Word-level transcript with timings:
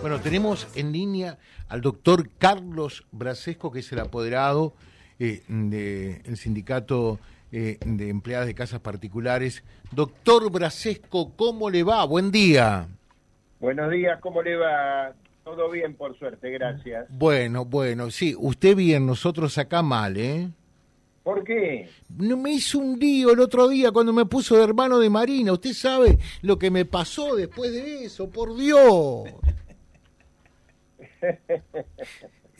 Bueno, 0.00 0.20
tenemos 0.20 0.68
en 0.76 0.92
línea 0.92 1.38
al 1.68 1.80
doctor 1.80 2.30
Carlos 2.38 3.04
Brasesco, 3.10 3.72
que 3.72 3.80
es 3.80 3.90
el 3.90 3.98
apoderado 3.98 4.72
eh, 5.18 5.42
del 5.48 6.36
sindicato 6.36 7.18
eh, 7.50 7.78
de 7.84 8.08
empleadas 8.08 8.46
de 8.46 8.54
casas 8.54 8.78
particulares. 8.78 9.64
Doctor 9.90 10.52
Brasesco, 10.52 11.32
¿cómo 11.34 11.68
le 11.68 11.82
va? 11.82 12.04
Buen 12.04 12.30
día. 12.30 12.86
Buenos 13.58 13.90
días, 13.90 14.20
¿cómo 14.20 14.40
le 14.40 14.54
va? 14.54 15.14
Todo 15.42 15.68
bien, 15.68 15.96
por 15.96 16.16
suerte, 16.16 16.48
gracias. 16.52 17.06
Bueno, 17.08 17.64
bueno, 17.64 18.12
sí, 18.12 18.36
usted 18.38 18.76
bien, 18.76 19.04
nosotros 19.04 19.58
acá 19.58 19.82
mal, 19.82 20.16
¿eh? 20.16 20.48
¿Por 21.24 21.42
qué? 21.42 21.88
No 22.16 22.36
me 22.36 22.52
hizo 22.52 22.78
un 22.78 23.00
lío 23.00 23.32
el 23.32 23.40
otro 23.40 23.66
día 23.66 23.90
cuando 23.90 24.12
me 24.12 24.26
puso 24.26 24.56
de 24.56 24.62
hermano 24.62 25.00
de 25.00 25.10
Marina. 25.10 25.52
Usted 25.52 25.72
sabe 25.72 26.20
lo 26.42 26.56
que 26.56 26.70
me 26.70 26.84
pasó 26.84 27.34
después 27.34 27.72
de 27.72 28.04
eso, 28.04 28.30
por 28.30 28.56
Dios. 28.56 29.24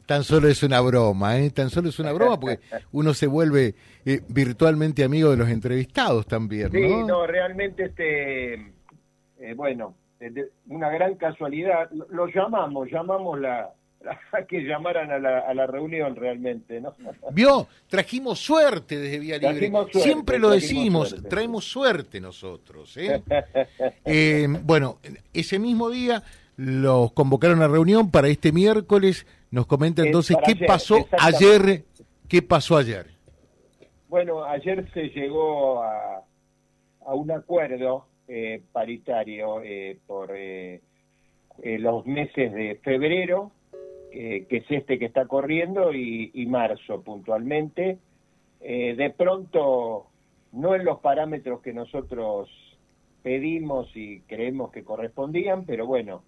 Tan 0.06 0.24
solo 0.24 0.48
es 0.48 0.62
una 0.62 0.80
broma, 0.80 1.38
¿eh? 1.38 1.50
Tan 1.50 1.68
solo 1.68 1.90
es 1.90 1.98
una 1.98 2.12
broma 2.12 2.40
porque 2.40 2.60
uno 2.92 3.12
se 3.12 3.26
vuelve 3.26 3.74
eh, 4.06 4.22
virtualmente 4.28 5.04
amigo 5.04 5.30
de 5.30 5.36
los 5.36 5.50
entrevistados 5.50 6.26
también, 6.26 6.70
¿no? 6.72 6.78
Sí, 6.78 7.06
no, 7.06 7.26
realmente, 7.26 7.84
este, 7.84 8.54
eh, 8.54 9.54
bueno, 9.54 9.94
una 10.68 10.90
gran 10.90 11.16
casualidad. 11.16 11.90
Lo 11.90 12.26
llamamos, 12.26 12.90
llamamos 12.90 13.38
la, 13.38 13.70
que 14.48 14.60
llamaran 14.62 15.10
a 15.10 15.18
la, 15.18 15.40
a 15.40 15.54
la, 15.54 15.66
reunión 15.66 16.16
realmente, 16.16 16.80
¿no? 16.80 16.94
Vio, 17.32 17.68
trajimos 17.88 18.38
suerte 18.38 18.98
desde 18.98 19.18
Vía 19.18 19.38
Libre. 19.38 19.70
Siempre 19.92 20.38
lo 20.38 20.50
decimos, 20.50 21.16
traemos 21.28 21.64
suerte 21.64 22.20
nosotros. 22.20 22.96
¿eh? 22.96 23.22
eh, 24.04 24.46
bueno, 24.62 24.98
ese 25.32 25.58
mismo 25.58 25.90
día 25.90 26.22
los 26.58 27.12
convocaron 27.12 27.62
a 27.62 27.68
reunión 27.68 28.10
para 28.10 28.26
este 28.26 28.50
miércoles. 28.50 29.26
Nos 29.52 29.66
comenta 29.66 30.02
entonces 30.02 30.36
qué 30.44 30.66
pasó 30.66 31.06
ayer. 31.18 31.84
¿Qué 32.28 32.42
pasó 32.42 32.76
ayer? 32.76 33.06
Bueno, 34.08 34.44
ayer 34.44 34.90
se 34.92 35.08
llegó 35.10 35.82
a, 35.82 36.24
a 37.06 37.14
un 37.14 37.30
acuerdo 37.30 38.06
eh, 38.26 38.60
paritario 38.72 39.62
eh, 39.62 39.98
por 40.06 40.32
eh, 40.34 40.80
los 41.62 42.04
meses 42.06 42.52
de 42.52 42.80
febrero, 42.82 43.52
que 44.10 44.46
es 44.50 44.64
este 44.68 44.98
que 44.98 45.04
está 45.04 45.26
corriendo, 45.26 45.94
y, 45.94 46.30
y 46.34 46.46
marzo 46.46 47.02
puntualmente. 47.02 47.98
de 48.60 49.14
pronto, 49.16 50.06
no 50.52 50.74
en 50.74 50.84
los 50.84 50.98
parámetros 51.00 51.60
que 51.60 51.72
nosotros 51.72 52.48
pedimos 53.22 53.90
y 53.94 54.20
creemos 54.22 54.72
que 54.72 54.82
correspondían, 54.82 55.64
pero 55.64 55.86
bueno, 55.86 56.22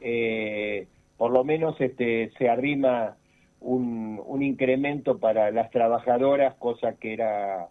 eh, 0.00 0.86
por 1.16 1.30
lo 1.30 1.44
menos 1.44 1.80
este, 1.80 2.32
se 2.38 2.48
arrima 2.48 3.16
un, 3.60 4.20
un 4.24 4.42
incremento 4.42 5.18
para 5.18 5.50
las 5.50 5.70
trabajadoras, 5.70 6.54
cosa 6.54 6.94
que 6.94 7.12
era 7.12 7.68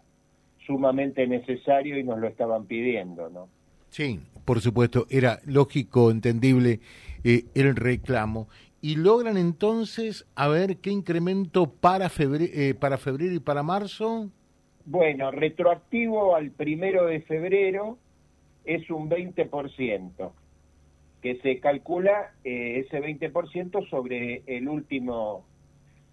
sumamente 0.66 1.26
necesario 1.26 1.98
y 1.98 2.04
nos 2.04 2.18
lo 2.18 2.28
estaban 2.28 2.66
pidiendo, 2.66 3.28
¿no? 3.28 3.48
Sí, 3.88 4.20
por 4.44 4.60
supuesto, 4.60 5.06
era 5.10 5.40
lógico, 5.44 6.10
entendible 6.10 6.80
eh, 7.24 7.44
el 7.54 7.74
reclamo. 7.74 8.48
¿Y 8.80 8.96
logran 8.96 9.36
entonces 9.36 10.26
a 10.36 10.48
ver 10.48 10.76
qué 10.78 10.90
incremento 10.90 11.70
para 11.70 12.08
febrero, 12.08 12.52
eh, 12.54 12.74
para 12.74 12.96
febrero 12.98 13.34
y 13.34 13.40
para 13.40 13.62
marzo? 13.62 14.30
Bueno, 14.86 15.30
retroactivo 15.30 16.34
al 16.34 16.50
primero 16.50 17.06
de 17.06 17.20
febrero 17.20 17.98
es 18.64 18.88
un 18.90 19.10
20% 19.10 20.30
que 21.20 21.36
se 21.36 21.60
calcula 21.60 22.32
eh, 22.44 22.84
ese 22.86 23.00
20% 23.00 23.88
sobre 23.88 24.42
el 24.46 24.68
último 24.68 25.44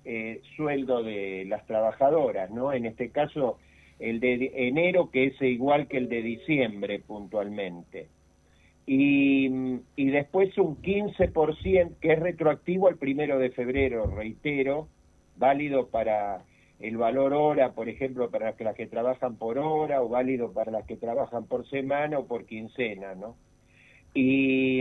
eh, 0.06 0.42
sueldo 0.56 1.04
de 1.04 1.46
las 1.48 1.66
trabajadoras, 1.66 2.50
¿no? 2.52 2.74
En 2.74 2.86
este 2.86 3.10
caso, 3.10 3.58
el 4.00 4.20
de 4.20 4.52
enero, 4.56 5.10
que 5.12 5.26
es 5.26 5.42
igual 5.42 5.88
que 5.88 5.98
el 5.98 6.10
de 6.10 6.22
diciembre 6.22 7.00
puntualmente. 7.00 8.08
Y, 8.86 9.50
y 9.96 10.10
después 10.12 10.58
un 10.58 10.82
15% 10.82 12.00
que 12.00 12.14
es 12.14 12.20
retroactivo 12.20 12.88
al 12.88 12.98
primero 12.98 13.38
de 13.38 13.50
febrero, 13.50 14.06
reitero, 14.06 14.88
válido 15.36 15.88
para 15.88 16.44
el 16.80 16.98
valor 16.98 17.34
hora, 17.34 17.74
por 17.74 17.90
ejemplo, 17.90 18.30
para 18.30 18.54
las 18.58 18.76
que 18.76 18.88
trabajan 18.88 19.36
por 19.36 19.58
hora, 19.58 20.02
o 20.02 20.10
válido 20.10 20.54
para 20.54 20.72
las 20.72 20.86
que 20.86 20.96
trabajan 20.96 21.46
por 21.48 21.68
semana 21.70 22.20
o 22.20 22.28
por 22.28 22.46
quincena, 22.46 23.16
¿no? 23.16 23.36
Y, 24.20 24.80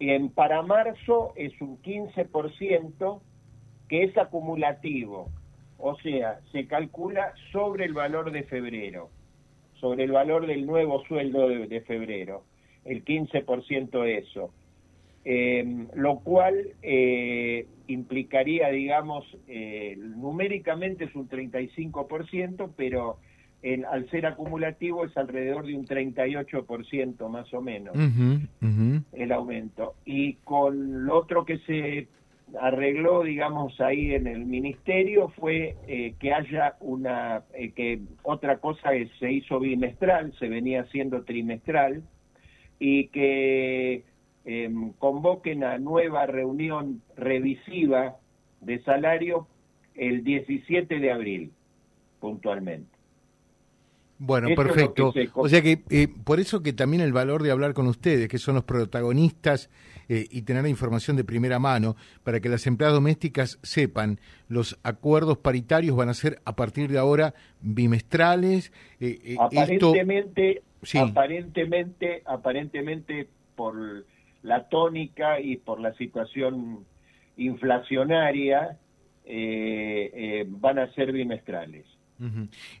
en, 0.00 0.28
para 0.34 0.60
marzo 0.60 1.32
es 1.34 1.58
un 1.62 1.80
15% 1.80 3.20
que 3.88 4.02
es 4.02 4.18
acumulativo, 4.18 5.30
o 5.78 5.96
sea, 6.00 6.40
se 6.52 6.66
calcula 6.66 7.32
sobre 7.52 7.86
el 7.86 7.94
valor 7.94 8.32
de 8.32 8.42
febrero, 8.42 9.08
sobre 9.80 10.04
el 10.04 10.12
valor 10.12 10.46
del 10.46 10.66
nuevo 10.66 11.02
sueldo 11.06 11.48
de, 11.48 11.80
febrero, 11.80 12.42
el 12.84 13.02
15% 13.02 14.04
eso. 14.06 14.50
Eh, 15.24 15.86
lo 15.94 16.18
cual 16.18 16.74
eh, 16.82 17.66
implicaría, 17.86 18.68
digamos, 18.68 19.24
eh, 19.48 19.96
numéricamente 19.96 21.04
es 21.04 21.14
un 21.14 21.30
35%, 21.30 22.72
pero 22.76 23.16
al 23.88 24.08
ser 24.10 24.26
acumulativo 24.26 25.04
es 25.04 25.16
alrededor 25.16 25.66
de 25.66 25.74
un 25.74 25.86
38% 25.86 27.28
más 27.28 27.52
o 27.54 27.62
menos 27.62 27.96
el 29.12 29.32
aumento. 29.32 29.94
Y 30.04 30.34
con 30.44 31.06
lo 31.06 31.18
otro 31.18 31.44
que 31.44 31.58
se 31.58 32.08
arregló, 32.60 33.22
digamos, 33.22 33.80
ahí 33.80 34.14
en 34.14 34.26
el 34.26 34.44
ministerio 34.44 35.28
fue 35.30 35.76
eh, 35.86 36.14
que 36.20 36.32
haya 36.32 36.76
una, 36.80 37.42
eh, 37.54 37.72
que 37.72 38.00
otra 38.22 38.58
cosa 38.58 38.94
es, 38.94 39.10
se 39.18 39.32
hizo 39.32 39.58
bimestral, 39.58 40.32
se 40.38 40.48
venía 40.48 40.82
haciendo 40.82 41.24
trimestral, 41.24 42.02
y 42.78 43.08
que 43.08 44.04
em, 44.44 44.92
convoquen 44.98 45.64
a 45.64 45.78
nueva 45.78 46.26
reunión 46.26 47.02
revisiva 47.16 48.16
de 48.60 48.82
salario 48.82 49.46
el 49.94 50.24
17 50.24 50.98
de 50.98 51.10
abril, 51.10 51.52
puntualmente. 52.20 52.93
Bueno, 54.18 54.48
perfecto. 54.54 55.12
O 55.34 55.48
sea 55.48 55.60
que 55.60 55.82
eh, 55.90 56.08
por 56.24 56.38
eso 56.38 56.62
que 56.62 56.72
también 56.72 57.02
el 57.02 57.12
valor 57.12 57.42
de 57.42 57.50
hablar 57.50 57.74
con 57.74 57.86
ustedes, 57.86 58.28
que 58.28 58.38
son 58.38 58.54
los 58.54 58.64
protagonistas, 58.64 59.70
eh, 60.08 60.26
y 60.30 60.42
tener 60.42 60.62
la 60.62 60.68
información 60.68 61.16
de 61.16 61.24
primera 61.24 61.58
mano, 61.58 61.96
para 62.22 62.40
que 62.40 62.48
las 62.48 62.66
empleadas 62.66 62.94
domésticas 62.94 63.58
sepan, 63.62 64.20
los 64.48 64.78
acuerdos 64.82 65.38
paritarios 65.38 65.96
van 65.96 66.10
a 66.10 66.14
ser 66.14 66.40
a 66.44 66.54
partir 66.54 66.90
de 66.90 66.98
ahora 66.98 67.34
bimestrales. 67.60 68.72
Eh, 69.00 69.36
aparentemente, 69.38 70.62
aparentemente, 70.94 72.22
aparentemente 72.24 73.28
por 73.56 74.04
la 74.42 74.68
tónica 74.68 75.40
y 75.40 75.56
por 75.56 75.80
la 75.80 75.92
situación 75.94 76.84
inflacionaria, 77.36 78.78
van 79.26 80.78
a 80.78 80.92
ser 80.94 81.12
bimestrales. 81.12 81.93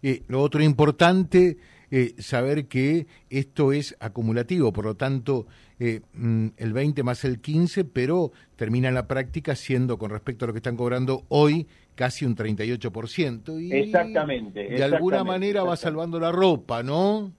Eh, 0.02 0.22
lo 0.28 0.40
otro 0.40 0.62
importante, 0.62 1.56
eh, 1.90 2.14
saber 2.18 2.66
que 2.66 3.06
esto 3.30 3.72
es 3.72 3.96
acumulativo, 4.00 4.72
por 4.72 4.84
lo 4.84 4.96
tanto, 4.96 5.46
eh, 5.78 6.00
mm, 6.12 6.48
el 6.56 6.72
20 6.72 7.02
más 7.02 7.24
el 7.24 7.40
15, 7.40 7.84
pero 7.84 8.32
termina 8.56 8.88
en 8.88 8.94
la 8.94 9.06
práctica 9.06 9.54
siendo, 9.54 9.98
con 9.98 10.10
respecto 10.10 10.44
a 10.44 10.48
lo 10.48 10.52
que 10.52 10.58
están 10.58 10.76
cobrando 10.76 11.24
hoy, 11.28 11.66
casi 11.94 12.24
un 12.24 12.34
38%. 12.34 13.60
Y 13.60 13.72
exactamente. 13.72 14.68
De 14.68 14.82
alguna 14.82 15.24
manera 15.24 15.62
va 15.62 15.76
salvando 15.76 16.18
la 16.18 16.32
ropa, 16.32 16.82
¿no? 16.82 17.32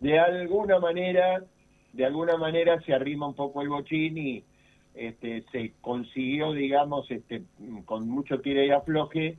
De 0.00 0.18
alguna 0.18 0.78
manera, 0.78 1.42
de 1.92 2.04
alguna 2.04 2.36
manera 2.36 2.80
se 2.82 2.92
arrima 2.92 3.26
un 3.26 3.34
poco 3.34 3.62
el 3.62 3.68
bochín 3.68 4.18
y 4.18 4.44
este, 4.94 5.44
se 5.52 5.72
consiguió, 5.80 6.52
digamos, 6.52 7.10
este, 7.10 7.42
con 7.84 8.08
mucho 8.08 8.40
tire 8.40 8.66
y 8.66 8.70
afloje, 8.70 9.36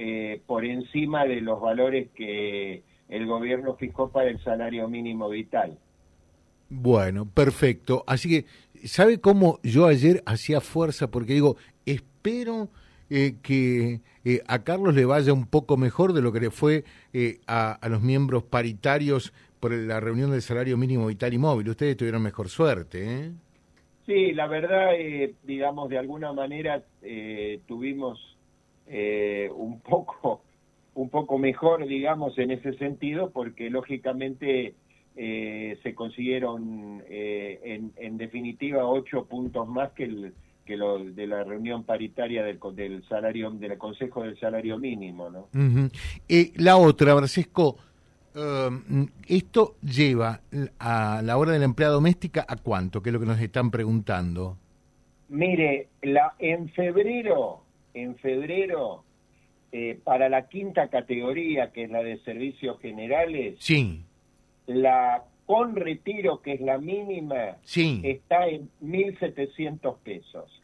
eh, 0.00 0.42
por 0.46 0.64
encima 0.64 1.24
de 1.24 1.40
los 1.40 1.60
valores 1.60 2.08
que 2.14 2.84
el 3.08 3.26
gobierno 3.26 3.74
fijó 3.74 4.12
para 4.12 4.30
el 4.30 4.40
salario 4.44 4.86
mínimo 4.86 5.28
vital. 5.28 5.76
Bueno, 6.68 7.28
perfecto. 7.28 8.04
Así 8.06 8.28
que, 8.28 8.44
¿sabe 8.86 9.18
cómo 9.18 9.58
yo 9.64 9.86
ayer 9.86 10.22
hacía 10.24 10.60
fuerza? 10.60 11.10
Porque 11.10 11.32
digo, 11.32 11.56
espero 11.84 12.68
eh, 13.10 13.38
que 13.42 14.02
eh, 14.24 14.40
a 14.46 14.62
Carlos 14.62 14.94
le 14.94 15.04
vaya 15.04 15.32
un 15.32 15.46
poco 15.46 15.76
mejor 15.76 16.12
de 16.12 16.22
lo 16.22 16.30
que 16.30 16.38
le 16.38 16.52
fue 16.52 16.84
a, 17.48 17.72
a, 17.72 17.88
los 17.88 18.00
miembros 18.00 18.44
paritarios 18.44 19.32
por 19.58 19.72
la 19.72 19.98
reunión 19.98 20.30
del 20.30 20.42
salario 20.42 20.76
mínimo 20.76 21.08
vital 21.08 21.34
y 21.34 21.38
móvil. 21.38 21.70
Ustedes 21.70 21.96
tuvieron 21.96 22.22
mejor 22.22 22.50
suerte, 22.50 23.02
¿eh? 23.04 23.32
Sí, 24.06 24.32
la 24.32 24.46
verdad, 24.46 24.92
digamos, 25.42 25.88
de 25.88 25.98
alguna 25.98 26.32
manera 26.32 26.84
tuvimos 27.66 28.37
eh, 28.88 29.50
un 29.54 29.80
poco 29.88 30.42
un 30.94 31.10
poco 31.10 31.38
mejor, 31.38 31.86
digamos, 31.86 32.36
en 32.38 32.50
ese 32.50 32.72
sentido, 32.72 33.30
porque 33.30 33.70
lógicamente 33.70 34.74
eh, 35.14 35.78
se 35.84 35.94
consiguieron 35.94 37.04
eh, 37.08 37.80
en, 37.96 38.18
definitiva 38.18 38.84
ocho 38.84 39.24
puntos 39.26 39.68
más 39.68 39.92
que 39.92 40.04
el 40.04 40.34
que 40.66 40.76
lo 40.76 40.98
de 40.98 41.26
la 41.28 41.44
reunión 41.44 41.84
paritaria 41.84 42.42
del, 42.42 42.58
del 42.74 43.04
salario 43.08 43.50
del 43.52 43.78
Consejo 43.78 44.24
del 44.24 44.38
Salario 44.40 44.76
Mínimo, 44.76 45.30
¿no? 45.30 45.48
la 46.56 46.76
otra, 46.76 47.16
Francisco, 47.16 47.78
esto 49.28 49.76
lleva 49.80 50.40
a 50.80 51.22
la 51.22 51.38
hora 51.38 51.52
de 51.52 51.60
la 51.60 51.64
empleada 51.64 51.94
doméstica 51.94 52.44
a 52.46 52.56
cuánto, 52.56 53.00
que 53.00 53.10
es 53.10 53.12
lo 53.14 53.20
que 53.20 53.26
nos 53.26 53.40
están 53.40 53.70
preguntando. 53.70 54.58
Mire, 55.28 55.88
la, 56.02 56.34
en 56.38 56.68
febrero, 56.70 57.62
en 57.94 58.16
febrero, 58.16 59.04
eh, 59.72 59.98
para 60.02 60.28
la 60.28 60.48
quinta 60.48 60.88
categoría, 60.88 61.72
que 61.72 61.84
es 61.84 61.90
la 61.90 62.02
de 62.02 62.18
servicios 62.18 62.80
generales, 62.80 63.56
sí. 63.58 64.02
la 64.66 65.24
con 65.46 65.76
retiro, 65.76 66.42
que 66.42 66.52
es 66.52 66.60
la 66.60 66.76
mínima, 66.76 67.56
sí. 67.62 68.02
está 68.04 68.48
en 68.48 68.68
1.700 68.82 69.96
pesos. 70.04 70.62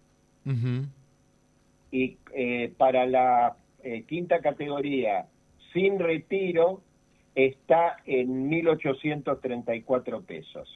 Y 1.90 2.18
eh, 2.34 2.70
para 2.76 3.06
la 3.06 3.56
eh, 3.82 4.04
quinta 4.06 4.40
categoría, 4.40 5.26
sin 5.72 5.98
retiro, 5.98 6.82
está 7.34 7.96
en 8.04 8.50
1.834 8.50 10.22
pesos. 10.24 10.68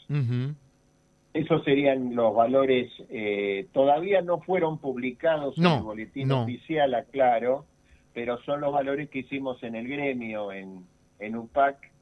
Esos 1.34 1.62
serían 1.64 2.14
los 2.14 2.34
valores, 2.34 2.90
eh, 3.10 3.66
todavía 3.72 4.22
no 4.22 4.40
fueron 4.40 4.78
publicados 4.78 5.58
en 5.58 5.66
el 5.66 5.82
boletín 5.82 6.32
oficial, 6.32 6.94
aclaro, 6.94 7.66
pero 8.14 8.40
son 8.42 8.60
los 8.60 8.72
valores 8.72 9.10
que 9.10 9.20
hicimos 9.20 9.62
en 9.62 9.75
el 9.75 9.86
gremio, 9.86 10.50
en, 10.52 10.86
en 11.19 11.36
UPAC, 11.36 11.92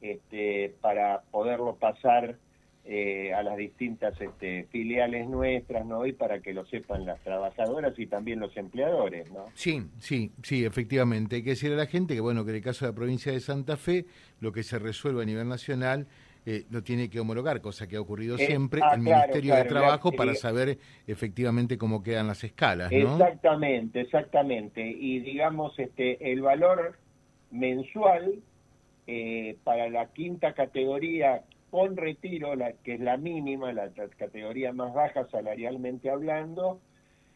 este, 0.00 0.74
para 0.80 1.22
poderlo 1.30 1.76
pasar 1.76 2.36
eh, 2.84 3.32
a 3.32 3.44
las 3.44 3.56
distintas 3.56 4.20
este, 4.20 4.66
filiales 4.72 5.28
nuestras, 5.28 5.86
¿no? 5.86 6.04
Y 6.04 6.12
para 6.12 6.40
que 6.40 6.52
lo 6.52 6.66
sepan 6.66 7.06
las 7.06 7.20
trabajadoras 7.22 7.96
y 7.96 8.08
también 8.08 8.40
los 8.40 8.56
empleadores, 8.56 9.30
¿no? 9.30 9.44
Sí, 9.54 9.86
sí, 10.00 10.32
sí, 10.42 10.64
efectivamente. 10.64 11.36
Hay 11.36 11.44
que 11.44 11.50
decirle 11.50 11.76
a 11.76 11.78
la 11.78 11.86
gente 11.86 12.14
que, 12.14 12.20
bueno, 12.20 12.44
que 12.44 12.50
en 12.50 12.56
el 12.56 12.62
caso 12.62 12.84
de 12.84 12.90
la 12.90 12.96
provincia 12.96 13.30
de 13.30 13.38
Santa 13.38 13.76
Fe, 13.76 14.06
lo 14.40 14.50
que 14.50 14.64
se 14.64 14.80
resuelve 14.80 15.22
a 15.22 15.26
nivel 15.26 15.48
nacional 15.48 16.08
eh, 16.44 16.64
lo 16.70 16.82
tiene 16.82 17.08
que 17.08 17.20
homologar, 17.20 17.60
cosa 17.60 17.86
que 17.86 17.94
ha 17.94 18.00
ocurrido 18.00 18.34
eh, 18.36 18.46
siempre 18.46 18.80
ah, 18.82 18.94
el 18.94 19.00
Ministerio 19.00 19.54
de 19.54 19.64
Trabajo 19.64 20.10
para 20.10 20.34
saber 20.34 20.76
efectivamente 21.06 21.78
cómo 21.78 22.02
quedan 22.02 22.26
las 22.26 22.42
escalas, 22.42 22.90
¿no? 22.90 23.12
Exactamente, 23.12 24.00
exactamente. 24.00 24.84
Y 24.84 25.20
digamos, 25.20 25.78
este, 25.78 26.32
el 26.32 26.42
valor 26.42 26.98
mensual 27.52 28.40
eh, 29.06 29.56
para 29.62 29.88
la 29.88 30.06
quinta 30.06 30.52
categoría 30.54 31.44
con 31.70 31.96
retiro, 31.96 32.56
la 32.56 32.72
que 32.72 32.94
es 32.94 33.00
la 33.00 33.16
mínima, 33.16 33.72
la, 33.72 33.90
categoría 34.16 34.72
más 34.72 34.92
baja 34.92 35.28
salarialmente 35.30 36.10
hablando, 36.10 36.80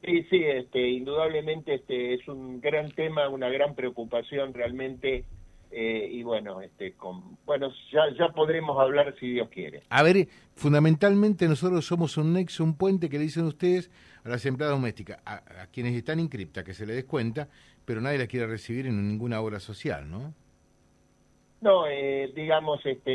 Sí, 0.04 0.22
sí, 0.30 0.42
este, 0.44 0.88
indudablemente 0.88 1.74
este 1.74 2.14
es 2.14 2.26
un 2.28 2.60
gran 2.60 2.92
tema, 2.92 3.28
una 3.28 3.48
gran 3.48 3.74
preocupación 3.74 4.54
realmente 4.54 5.24
eh, 5.70 6.08
y 6.10 6.22
bueno, 6.22 6.62
este, 6.62 6.94
con, 6.94 7.36
bueno 7.44 7.70
ya, 7.92 8.02
ya 8.18 8.28
podremos 8.30 8.78
hablar 8.78 9.14
si 9.20 9.32
Dios 9.32 9.48
quiere. 9.50 9.82
A 9.90 10.02
ver, 10.02 10.28
fundamentalmente 10.54 11.46
nosotros 11.46 11.84
somos 11.84 12.16
un 12.16 12.32
nexo, 12.32 12.64
un 12.64 12.76
puente 12.76 13.10
que 13.10 13.18
le 13.18 13.24
dicen 13.24 13.44
ustedes 13.44 13.90
a 14.24 14.30
las 14.30 14.44
empleadas 14.46 14.76
domésticas, 14.76 15.20
a, 15.26 15.66
quienes 15.72 15.94
están 15.94 16.20
en 16.20 16.28
cripta, 16.28 16.64
que 16.64 16.72
se 16.72 16.86
les 16.86 16.96
descuenta, 16.96 17.48
pero 17.84 18.00
nadie 18.00 18.18
las 18.18 18.28
quiere 18.28 18.46
recibir 18.46 18.86
en 18.86 19.08
ninguna 19.08 19.40
obra 19.40 19.60
social, 19.60 20.10
¿no? 20.10 20.32
No, 21.60 21.86
eh, 21.88 22.32
digamos, 22.34 22.84
este, 22.86 23.10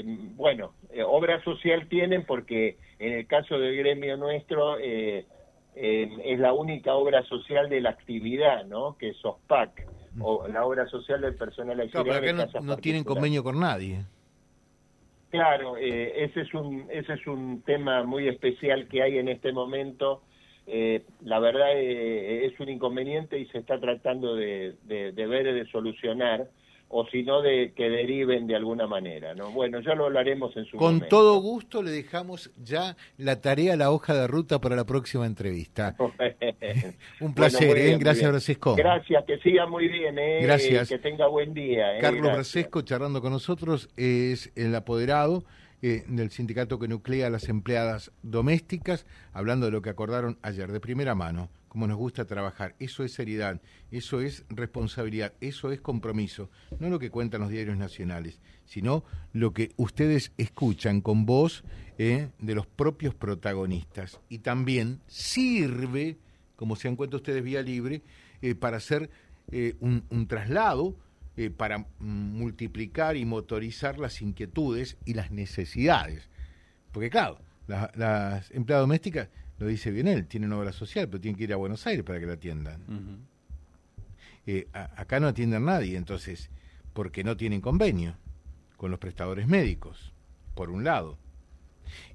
eh, 0.00 0.02
bueno, 0.34 0.72
obra 1.06 1.42
social 1.44 1.86
tienen 1.88 2.24
porque 2.24 2.78
en 2.98 3.12
el 3.12 3.26
caso 3.26 3.58
del 3.58 3.76
gremio 3.76 4.16
nuestro 4.16 4.78
es 4.78 6.38
la 6.40 6.52
única 6.52 6.94
obra 6.94 7.22
social 7.24 7.68
de 7.68 7.80
la 7.80 7.90
actividad, 7.90 8.64
¿no? 8.64 8.96
Que 8.96 9.10
es 9.10 9.24
OSPAC 9.24 9.86
o 10.20 10.48
la 10.48 10.64
obra 10.64 10.86
social 10.88 11.20
del 11.20 11.34
personal 11.34 11.80
auxiliar. 11.80 12.06
No, 12.34 12.46
pero 12.46 12.64
no, 12.64 12.76
tienen 12.76 13.04
convenio 13.04 13.42
con 13.42 13.58
nadie. 13.60 14.04
Claro, 15.30 15.76
eh, 15.76 16.24
ese 16.24 16.40
es 16.40 16.54
un 16.54 16.86
ese 16.90 17.12
es 17.12 17.26
un 17.26 17.62
tema 17.62 18.02
muy 18.04 18.28
especial 18.28 18.88
que 18.88 19.02
hay 19.02 19.18
en 19.18 19.28
este 19.28 19.52
momento. 19.52 20.22
Eh, 20.66 21.04
la 21.22 21.38
verdad 21.38 21.72
eh, 21.74 22.46
es 22.46 22.58
un 22.60 22.68
inconveniente 22.68 23.38
y 23.38 23.46
se 23.46 23.58
está 23.58 23.78
tratando 23.80 24.34
de, 24.34 24.74
de, 24.84 25.12
de 25.12 25.26
ver 25.26 25.46
y 25.46 25.52
de 25.52 25.66
solucionar 25.66 26.48
o 26.90 27.06
si 27.06 27.22
no 27.22 27.42
de 27.42 27.72
que 27.76 27.90
deriven 27.90 28.46
de 28.46 28.56
alguna 28.56 28.86
manera, 28.86 29.34
¿no? 29.34 29.50
Bueno, 29.50 29.80
ya 29.80 29.94
lo 29.94 30.06
hablaremos 30.06 30.56
en 30.56 30.64
su 30.64 30.78
Con 30.78 31.00
todo 31.00 31.38
gusto 31.40 31.82
le 31.82 31.90
dejamos 31.90 32.50
ya 32.56 32.96
la 33.18 33.40
tarea, 33.40 33.76
la 33.76 33.90
hoja 33.90 34.14
de 34.14 34.26
ruta 34.26 34.58
para 34.60 34.74
la 34.74 34.86
próxima 34.86 35.26
entrevista. 35.26 35.94
Un 37.20 37.34
placer, 37.34 37.76
¿eh? 37.76 37.96
Gracias, 37.98 38.28
Francisco. 38.28 38.74
Gracias, 38.74 39.24
que 39.26 39.38
siga 39.38 39.66
muy 39.66 39.88
bien, 39.88 40.18
¿eh? 40.18 40.40
Gracias. 40.42 40.88
Que 40.88 40.98
tenga 40.98 41.26
buen 41.26 41.52
día. 41.52 41.98
¿eh? 41.98 42.00
Carlos 42.00 42.32
Francisco, 42.32 42.82
charlando 42.82 43.20
con 43.20 43.32
nosotros, 43.32 43.90
es 43.96 44.50
el 44.56 44.74
apoderado 44.74 45.44
eh, 45.82 46.04
del 46.08 46.30
sindicato 46.30 46.78
que 46.78 46.88
nuclea 46.88 47.26
a 47.26 47.30
las 47.30 47.48
empleadas 47.48 48.12
domésticas, 48.22 49.06
hablando 49.32 49.66
de 49.66 49.72
lo 49.72 49.82
que 49.82 49.90
acordaron 49.90 50.38
ayer 50.42 50.72
de 50.72 50.80
primera 50.80 51.14
mano 51.14 51.50
como 51.68 51.86
nos 51.86 51.96
gusta 51.96 52.24
trabajar. 52.24 52.74
Eso 52.78 53.04
es 53.04 53.12
seriedad, 53.12 53.60
eso 53.90 54.20
es 54.20 54.44
responsabilidad, 54.48 55.34
eso 55.40 55.70
es 55.70 55.80
compromiso. 55.80 56.50
No 56.78 56.88
lo 56.88 56.98
que 56.98 57.10
cuentan 57.10 57.42
los 57.42 57.50
diarios 57.50 57.76
nacionales, 57.76 58.40
sino 58.64 59.04
lo 59.32 59.52
que 59.52 59.72
ustedes 59.76 60.32
escuchan 60.36 61.00
con 61.00 61.26
voz 61.26 61.64
eh, 61.98 62.30
de 62.38 62.54
los 62.54 62.66
propios 62.66 63.14
protagonistas. 63.14 64.20
Y 64.28 64.38
también 64.38 65.00
sirve, 65.06 66.18
como 66.56 66.76
se 66.76 66.88
han 66.88 66.96
cuenta 66.96 67.16
ustedes 67.16 67.42
vía 67.42 67.62
libre, 67.62 68.02
eh, 68.42 68.54
para 68.54 68.78
hacer 68.78 69.10
eh, 69.50 69.74
un, 69.80 70.26
traslado, 70.26 70.96
para 71.56 71.86
multiplicar 72.00 73.16
y 73.16 73.24
motorizar 73.24 74.00
las 74.00 74.20
inquietudes 74.22 74.96
y 75.04 75.14
las 75.14 75.30
necesidades. 75.30 76.28
Porque 76.90 77.10
claro, 77.10 77.38
las 77.68 78.50
empleadas 78.50 78.82
domésticas 78.82 79.28
lo 79.58 79.66
dice 79.66 79.90
bien 79.90 80.08
él, 80.08 80.26
tiene 80.26 80.46
una 80.46 80.58
obra 80.58 80.72
social, 80.72 81.08
pero 81.08 81.20
tiene 81.20 81.36
que 81.36 81.44
ir 81.44 81.52
a 81.52 81.56
Buenos 81.56 81.86
Aires 81.86 82.04
para 82.04 82.20
que 82.20 82.26
la 82.26 82.34
atiendan. 82.34 83.26
Eh, 84.46 84.66
acá 84.72 85.20
no 85.20 85.26
atienden 85.26 85.64
nadie, 85.64 85.96
entonces, 85.96 86.50
porque 86.92 87.24
no 87.24 87.36
tienen 87.36 87.60
convenio 87.60 88.16
con 88.76 88.90
los 88.90 89.00
prestadores 89.00 89.46
médicos, 89.46 90.12
por 90.54 90.70
un 90.70 90.84
lado. 90.84 91.18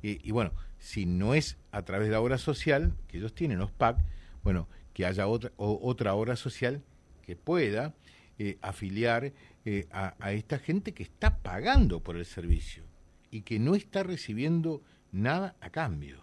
y 0.01 0.31
bueno, 0.31 0.53
si 0.83 1.05
no 1.05 1.33
es 1.33 1.57
a 1.71 1.83
través 1.83 2.09
de 2.09 2.11
la 2.11 2.19
obra 2.19 2.37
social, 2.37 2.93
que 3.07 3.17
ellos 3.17 3.33
tienen 3.33 3.57
los 3.57 3.71
PAC, 3.71 3.97
bueno, 4.43 4.67
que 4.93 5.05
haya 5.05 5.27
otra, 5.27 5.51
otra 5.55 6.13
obra 6.13 6.35
social 6.35 6.83
que 7.21 7.37
pueda 7.37 7.95
eh, 8.37 8.57
afiliar 8.61 9.31
eh, 9.63 9.87
a, 9.91 10.15
a 10.19 10.33
esta 10.33 10.59
gente 10.59 10.93
que 10.93 11.03
está 11.03 11.37
pagando 11.37 12.01
por 12.01 12.17
el 12.17 12.25
servicio 12.25 12.83
y 13.31 13.43
que 13.43 13.59
no 13.59 13.75
está 13.75 14.03
recibiendo 14.03 14.83
nada 15.13 15.55
a 15.61 15.69
cambio. 15.69 16.22